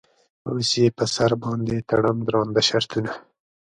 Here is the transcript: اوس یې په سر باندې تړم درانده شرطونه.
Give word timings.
اوس 0.49 0.69
یې 0.81 0.87
په 0.97 1.05
سر 1.15 1.31
باندې 1.43 1.75
تړم 1.89 2.17
درانده 2.27 2.61
شرطونه. 2.69 3.11